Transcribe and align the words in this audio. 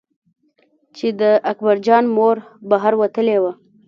چې 0.97 1.07
د 1.21 1.21
اکبر 1.51 1.75
جان 1.85 2.05
مور 2.15 2.37
بهر 2.69 2.93
وتلې 3.01 3.37
وه. 3.43 3.51